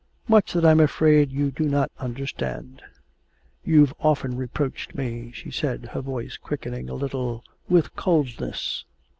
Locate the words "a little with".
6.89-7.95